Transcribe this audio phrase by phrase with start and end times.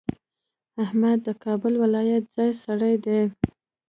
[0.83, 3.19] احمد د کابل ولایت ځای سړی دی.